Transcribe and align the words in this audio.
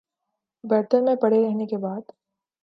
برتن 0.63 1.05
میں 1.05 1.15
پڑے 1.15 1.41
رہنے 1.41 1.65
کے 1.65 1.77
بعد 1.77 2.11